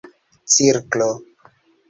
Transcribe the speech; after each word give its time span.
cirklo 0.53 1.09